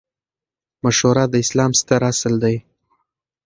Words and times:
مشوره 0.83 1.23
د 1.31 1.35
اسلام 1.43 1.71
ستر 1.81 2.01
اصل 2.11 2.33
دئ. 2.43 2.57